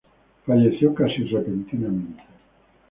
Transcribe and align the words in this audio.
Falleció 0.47 0.95
casi 0.95 1.25
repentinamente. 1.29 2.23